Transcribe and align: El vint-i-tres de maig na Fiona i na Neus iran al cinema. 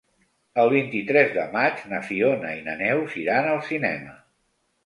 El 0.63 0.71
vint-i-tres 0.75 1.29
de 1.35 1.43
maig 1.57 1.83
na 1.93 2.01
Fiona 2.07 2.57
i 2.61 2.65
na 2.71 2.75
Neus 2.83 3.19
iran 3.27 3.51
al 3.55 3.63
cinema. 3.73 4.21